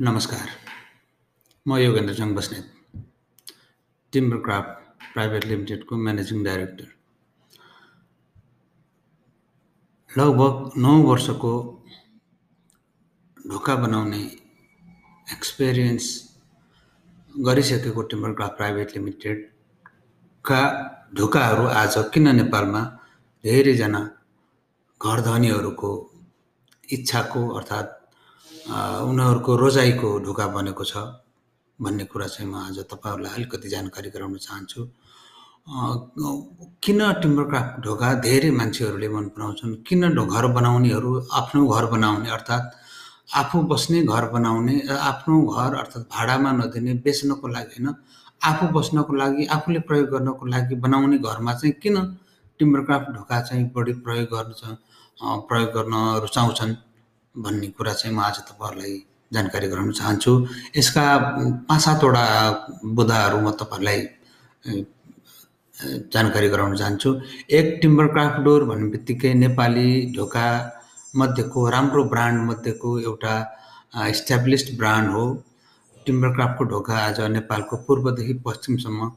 [0.00, 0.48] नमस्कार।
[1.66, 2.68] म Yogendra Basnet
[4.12, 6.86] Timber Craft Private लिमिटेडको managing director
[10.10, 11.52] लगभग नौ वर्षको
[13.38, 14.22] ढोका बनाउने
[15.26, 16.08] एक्सपिरियन्स
[17.34, 20.62] गरिसकेको टिम्बर क्राफ्ट प्राइभेट लिमिटेडका
[21.14, 22.84] ढोकाहरू आज किन नेपालमा
[23.44, 24.04] धेरैजना
[25.00, 25.94] घरधनीहरूको
[26.88, 27.99] इच्छाको अर्थात्
[28.70, 30.96] उनीहरूको रोजाइको ढोका बनेको छ
[31.78, 34.80] भन्ने कुरा चाहिँ म आज तपाईँहरूलाई अलिकति जानकारी गराउन चाहन्छु।
[36.78, 39.74] किन टिम्बर क्राफ्ट ढोका धेरै मान्छेहरूले मन पराउँछन्?
[39.82, 42.66] किन घर बनाउनेहरू आफ्नो घर बनाउने अर्थात्
[43.42, 44.74] आफू बस्ने घर बनाउने
[45.10, 47.94] आफ्नो घर अर्थात् भाडामा नदिने बेच्नको लागि होइन
[48.50, 51.96] आफू बस्नको लागि आफूले प्रयोग गर्नको लागि बनाउने घरमा चाहिँ किन
[52.60, 54.62] टिम्बर क्राफ्ट ढोका चाहिँ बढी प्रयोग गर्छ
[55.48, 56.74] प्रयोग गर्न रुचाउँछन्?
[57.34, 58.94] भन्ने कुरा चाहिँ म आज तपाईँहरूलाई
[59.32, 60.32] जानकारी गराउन चाहन्छु।
[60.76, 61.04] यसका
[61.68, 62.24] पाँच सातवटा
[62.94, 64.00] बुदाहरू म तपाईँहरूलाई
[66.10, 67.10] जानकारी गराउन चाहन्छु।
[67.48, 70.46] एक टिम्बर क्राफ्ट डोर भन्ने बित्तिकै नेपाली ढोका
[71.14, 73.34] मध्येको राम्रो ब्रान्ड मध्येको एउटा
[74.08, 75.24] इस्ट्याब्लिस्ड ब्रान्ड हो।
[76.06, 79.08] टिम्बर क्राफ्टको ढोका आज नेपालको पूर्वदेखि पश्चिमसम्म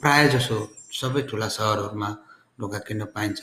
[0.00, 0.56] प्राय जसो
[1.00, 2.10] सबै ठुला सहरहरूमा
[2.60, 3.40] ढोका किन्न पाइन्छ।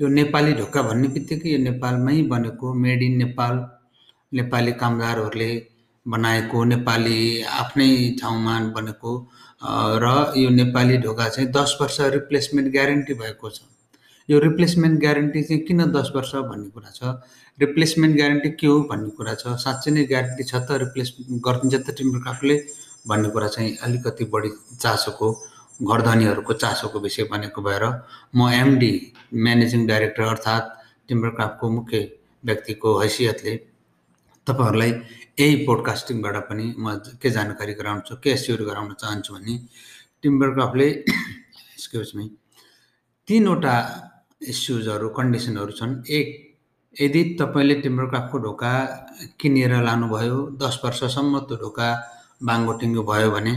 [0.00, 3.56] यो नेपाली ढोका भन्ने बित्तिकै यो नेपालमै बनेको मेड इन नेपाल
[4.32, 5.48] नेपाली कामदारहरूले
[6.06, 7.18] बनाएको नेपाली
[7.62, 7.88] आफ्नै
[8.20, 9.12] ठाउँमा बनेको
[10.04, 10.06] र
[10.42, 13.60] यो नेपाली ढोका चाहिँ दस वर्ष रिप्लेसमेन्ट ग्यारेन्टी भएको छ।
[14.28, 17.12] यो रिप्लेसमेन्ट ग्यारेन्टी चाहिँ किन दस वर्ष भन्ने कुरा छ?
[17.58, 19.52] रिप्लेसमेन्ट ग्यारेन्टी के हो भन्ने कुरा छ?
[19.64, 21.08] साँच्चै नै ग्यारेन्टी छ त रिप्लेस
[21.46, 22.56] गरिदिन्छ त टिम्बर काफले
[23.04, 25.28] भन्ने कुरा चाहिँ अलिकति बढी चासोको
[25.80, 27.84] घरधनीहरूको चासोको विषय बनेको भएर
[28.34, 28.92] म एमडी
[29.34, 30.66] म्यानेजिङ डाइरेक्टर अर्थात्
[31.08, 31.98] टिम्बर क्राफ्टको मुख्य
[32.44, 33.56] व्यक्तिको हैसियतले
[34.46, 34.90] तपाईँहरूलाई
[35.40, 39.56] यही पोडकास्टिङबाट पनि म के जानकारी गराउँछु के एस्योर गराउन चाहन्छु भने
[40.22, 42.12] टिम्बर क्राफ्टले एक्सक्युज
[43.28, 43.74] तिनवटा
[44.42, 46.28] इस्युजहरू कन्डिसनहरू छन्। एक
[46.96, 48.72] यदि तपाईँले टिम्बर क्राफ्टको ढोका
[49.40, 51.88] किनेर लानुभयो दस वर्षसम्म त्यो ढोका
[52.42, 53.52] बाङ्गोटिङ्गो भयो भने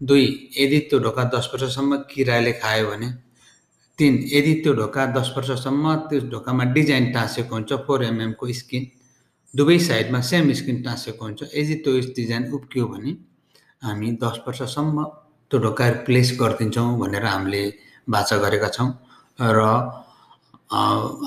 [0.00, 0.24] दुई
[0.58, 3.08] यदि त्यो ढोका दस वर्षसम्म किराले खायो भने।
[3.98, 8.86] तिन यदि त्यो ढोका दस वर्षसम्म त्यो ढोकामा डिजाइन टाँसेको हुन्छ फोर एमएमको स्किन।
[9.54, 13.12] दुवै साइडमा सेम स्किन टाँसेको हुन्छ यदि त्यो डिजाइन उब्कियो भने
[13.82, 15.04] हामी दस वर्षसम्म
[15.50, 17.62] त्यो ढोका रिप्लेस गरिदिन्छौँ भनेर हामीले
[18.10, 18.90] बाचा गरेका छौँ।
[19.38, 19.60] र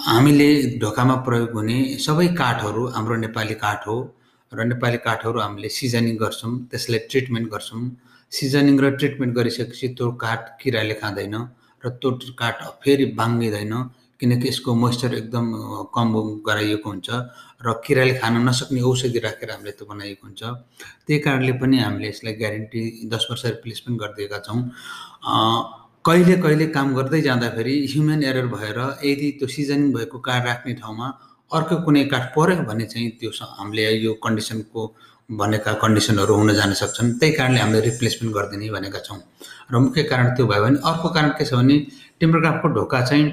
[0.08, 3.98] हामीले ढोकामा प्रयोग हुने सबै काठहरू हाम्रो नेपाली काठ हो।
[4.52, 7.84] र नेपाली काठहरू हामीले सिजनिङ गर्छौँ त्यसलाई ट्रिटमेन्ट गर्छौँ।
[8.32, 11.36] सिजनिङ र ट्रिटमेन्ट गरिसकेपछि त्यो काठ किराले खाँदैन
[11.84, 13.74] र त्यो काठ फेरि बाङ्गिँदैन
[14.20, 15.46] किनकि यसको मोइस्चर एकदम
[15.96, 16.08] कम
[16.48, 17.10] गराइएको हुन्छ
[17.62, 20.42] र किराले खान नसक्ने औषधि राखेर हामीले त्यो बनाइएको हुन्छ।
[21.06, 22.82] त्यही कारणले पनि हामीले यसलाई ग्यारेन्टी
[23.14, 24.60] दस वर्ष रिप्लेसमेन्ट गरिदिएका छौँ।
[26.08, 31.08] कहिले कहिले काम गर्दै जाँदाखेरि ह्युमन एरर भएर यदि त्यो सिजनिङ भएको काठ राख्ने ठाउँमा
[31.52, 34.82] अर्को कुनै काठ पऱ्यो भने चाहिँ त्यो हामीले यो कन्डिसनको
[35.30, 39.20] भनेका कन्डिसनहरू हुन जान सक्छन्। त्यही कारणले हामीले रिप्लेसमेन्ट गरिदिने भनेका छौँ।
[39.72, 41.78] र मुख्य कारण त्यो भयो भने अर्को कारण के छ भने
[42.20, 43.26] टिम्बर क्राफ्टको ढोका चाहिँ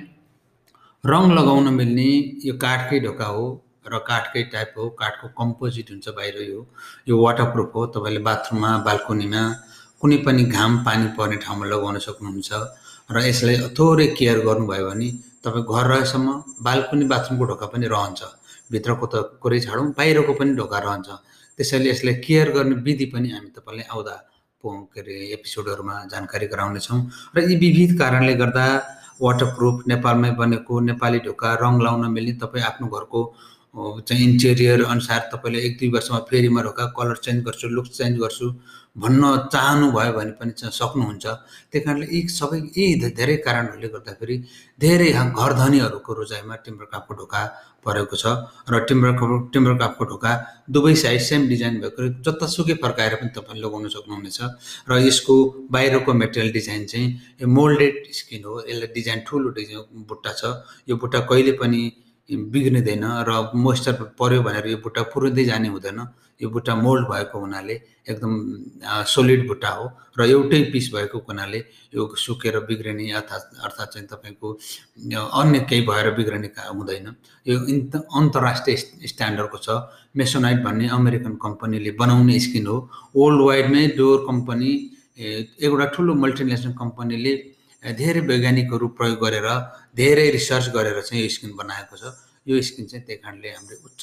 [1.05, 2.09] रङ लगाउन मिल्ने
[2.47, 3.45] यो काठकै ढोका हो
[3.87, 6.67] र काठकै टाइप हो। काठको कम्पोजिट हुन्छ बाहिर यो।
[7.09, 9.43] यो वाटरप्रुफ हो। तपाईँले बाथरुममा बाल्कोनीमा
[10.05, 12.51] कुनै पनि घाम पानी पर्ने ठाउँमा लगाउन सक्नुहुन्छ
[13.09, 15.09] र यसलाई थोरै केयर गर्नुभयो भने
[15.45, 16.29] तपाईँ घर रहेसम्म
[16.67, 18.21] बाल्कोनी बाथरुमको ढोका पनि रहन्छ।
[18.73, 21.09] भित्रको त कुरै छाडौँ बाहिरको पनि ढोका रहन्छ।
[21.59, 24.15] त्यसैले यसलाई केयर गर्ने विधि पनि हामी तपाईँलाई आउँदा
[24.65, 27.01] के अरे एपिसोडहरूमा जानकारी गराउनेछौँ
[27.37, 28.67] र यी विविध कारणले गर्दा
[29.25, 33.21] वाटरप्रुफ नेपालमै बनेको नेपाली ढोका रङ लाउन मिल्ने तपाईँ आफ्नो घरको
[33.75, 38.19] चाहिँ इन्टेरियर अनुसार तपाईँले एक दुई वर्षमा फेरि म ढोका कलर चेन्ज गर्छु लुक चेन्ज
[38.21, 38.47] गर्छु
[38.97, 44.37] भन्न चाहनुभयो भने पनि सक्नुहुन्छ। त्यही कारणले यी सबै यी धेरै कारणहरूले गर्दाखेरि
[44.79, 47.41] धेरै घर धनीहरूको रोजाइमा टिम्बर कापको ढोका
[47.87, 48.25] परेको छ
[48.71, 49.11] र टिम्बर
[49.53, 50.33] टिम्बर कापको ढोका
[50.71, 54.39] दुवै साइड सेम डिजाइन भएको जतासुकै फर्काएर पनि तपाईँले लगाउन सक्नुहुनेछ
[54.89, 55.35] र यसको
[55.75, 60.55] बाहिरको मेटेरियल डिजाइन चाहिँ मोल्डेड स्किन हो यसलाई डिजाइन ठुलो डिजाइन बुट्टा छ।
[60.89, 61.83] यो बुट्टा कहिले पनि
[62.29, 66.01] बिग्रिँदैन र मोइस्चर पऱ्यो भनेर यो बुट्टा पुरिँदै जाने हुँदैन।
[66.43, 67.75] यो बुट्टा मोल्ड भएको हुनाले
[68.11, 68.33] एकदम
[69.07, 69.85] सोलिड बुट्टा हो
[70.19, 71.59] र एउटै पिस भएको हुनाले
[71.95, 74.49] यो सुकेर बिग्रिने अर्थात् अर्थात् चाहिँ तपाईँको
[75.15, 77.07] अन्य केही भएर बिग्रिने हुँदैन।
[77.47, 77.57] यो
[78.19, 79.69] अन्तर्राष्ट्रिय स्ट्यान्डर्डको छ।
[80.17, 82.77] मेसोनाइट भन्ने अमेरिकन कम्पनीले बनाउने स्किन हो।
[83.17, 84.71] वर्ल्ड वाइडमै डोर कम्पनी
[85.63, 87.33] एउटा ठुलो मल्टिनेसनल कम्पनीले
[87.85, 89.49] धेरै वैज्ञानिकहरू प्रयोग गरेर
[89.97, 92.05] धेरै रिसर्च गरेर चाहिँ यो स्किन बनाएको छ।
[92.47, 94.03] यो स्किन चाहिँ त्यही कारणले हामीले उच्च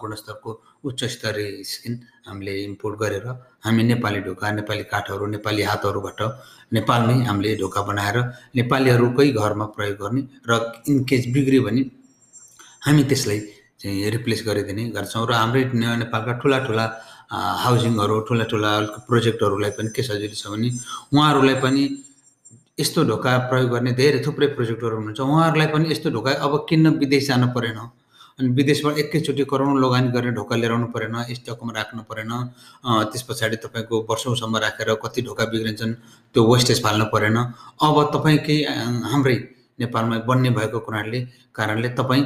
[0.00, 0.50] गुणस्तरको
[0.84, 1.94] उच्च स्तरीय स्किन
[2.26, 3.26] हामीले इम्पोर्ट गरेर
[3.64, 6.20] हामी नेपाली ढोका नेपाली काठहरू नेपाली हातहरूबाट
[6.72, 8.16] नेपालमै हामीले ढोका बनाएर
[8.56, 11.82] नेपालीहरूकै घरमा प्रयोग गर्ने र इनकेस बिग्रियो भने
[12.82, 13.40] हामी त्यसलाई
[13.80, 16.86] चाहिँ रिप्लेस गरिदिने गर्छौँ र हाम्रै नेपालका ठुला ठुला
[17.64, 18.70] हाउसिङहरू ठुला ठुला
[19.08, 20.68] प्रोजेक्टहरूलाई पनि के सजिलो छ भने
[21.12, 21.84] उहाँहरूलाई पनि
[22.78, 27.26] यस्तो ढोका प्रयोग गर्ने धेरै थुप्रै प्रोजेक्टहरू हुनुहुन्छ। उहाँहरूलाई पनि यस्तो ढोका अब किन्न विदेश
[27.28, 27.78] जानु परेन?
[28.40, 32.32] अनि विदेशबाट एकैचोटि करोडौँ लगानी गरेर ढोका लिएर आउनु परेन स्टकमा राख्नु परेन
[33.12, 35.92] त्यस पछाडि तपाईँको वर्षौँसम्म राखेर कति ढोका बिग्रिन्छन्
[36.34, 37.36] त्यो वेस्टेज फाल्नु परेन।
[37.76, 38.64] अब तपाईँ केही
[39.12, 39.36] हाम्रै
[39.80, 41.20] नेपालमा बन्ने भएको कुराले
[41.52, 42.24] कारणले तपाईँ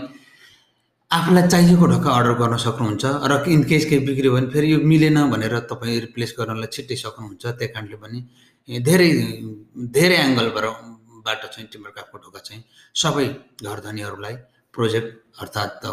[1.11, 5.59] आफूलाई चाहिएको ढोका अर्डर गर्न सक्नुहुन्छ र इनकेस केही बिग्रियो भने फेरि यो मिलेन भनेर
[5.67, 8.19] तपाईँ रिप्लेस गर्नलाई छिट्टै सक्नुहुन्छ त्यही कारणले पनि
[8.69, 9.11] धेरै
[9.95, 12.63] धेरै एङ्गलबाट चाहिँ टिम्बर क्राफ्टको ढोका चाहिँ
[12.95, 13.27] सबै
[13.63, 14.35] घर धनीहरूलाई
[14.75, 15.11] प्रोजेक्ट
[15.43, 15.87] अर्थात्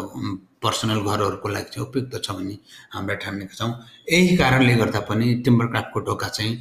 [0.58, 2.56] पर्सनल घरहरूको लागि चाहिँ उपयुक्त छ भन्ने
[2.94, 3.70] हामीले ठानेका छौँ।
[4.10, 6.52] यही कारणले गर्दा पनि टिम्बर क्राफ्टको ढोका चाहिँ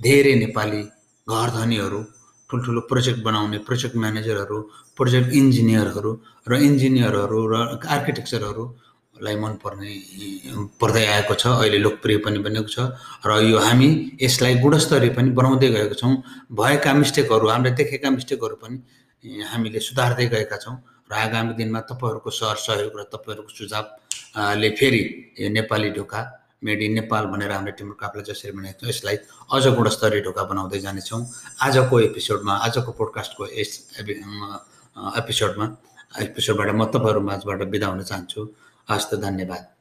[0.00, 0.82] धेरै नेपाली
[1.26, 2.00] घर धनीहरू
[2.50, 4.58] ठुल्ठुलो प्रोजेक्ट बनाउने प्रोजेक्ट म्यानेजरहरू
[4.96, 6.12] प्रोजेक्ट इन्जिनियरहरू
[6.48, 7.54] र इन्जिनियरहरू र
[9.18, 9.92] आर्किटेक्चरहरूलाई मनपर्ने
[10.80, 12.78] पर्दै आएको छ अहिले लोकप्रिय पनि बनेको छ
[13.26, 13.88] र यो हामी
[14.22, 16.14] यसलाई गुणस्तरीय पनि बनाउँदै गएका छौँ।
[16.52, 18.76] भएका मिस्टेकहरू हामीले देखेका मिस्टेकहरू पनि
[19.44, 20.76] हामीले सुधार्दै गएका छौँ
[21.10, 25.02] र आगामी दिनमा तपाईँहरूको सर सहयोग र तपाईँहरूको सुझावले फेरि
[25.40, 26.20] यो नेपाली ढोका
[26.64, 29.16] मेड इन नेपाल भनेर हामीले टिम्बर क्राफ्टलाई जसरी बनाएको छौँ यसलाई
[29.54, 31.22] अझ गुणस्तरीय ढोका बनाउँदै जानेछौँ।
[31.66, 33.70] आजको एपिसोडमा आजको पोडकास्टको यस
[35.22, 35.66] एपिसोडमा
[36.18, 38.40] एपिसोडबाट म तपाईँहरू माझबाट बिदा हुन चाहन्छु।
[38.88, 39.77] अस्त तो धन्यवाद।